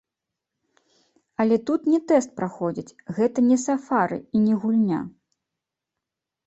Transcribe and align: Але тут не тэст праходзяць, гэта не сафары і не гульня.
Але 1.43 1.59
тут 1.67 1.81
не 1.91 1.99
тэст 2.13 2.29
праходзяць, 2.39 2.95
гэта 3.19 3.45
не 3.51 3.57
сафары 3.67 4.17
і 4.21 4.37
не 4.49 4.53
гульня. 4.67 4.99